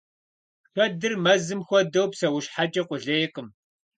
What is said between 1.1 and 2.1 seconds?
мэзым хуэдэу